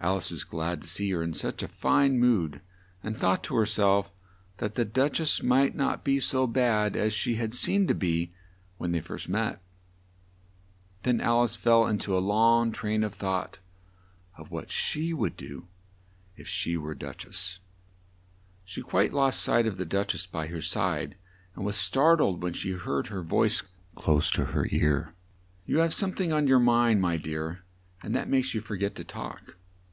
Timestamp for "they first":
8.92-9.28